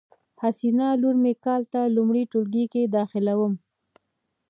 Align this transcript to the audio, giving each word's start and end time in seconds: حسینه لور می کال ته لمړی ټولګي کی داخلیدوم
حسینه 0.41 0.87
لور 1.01 1.15
می 1.23 1.33
کال 1.45 1.61
ته 1.73 1.81
لمړی 1.95 2.23
ټولګي 2.31 2.65
کی 2.73 2.83
داخلیدوم 2.97 3.53